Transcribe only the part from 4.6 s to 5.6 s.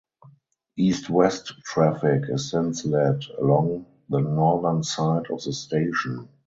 side of the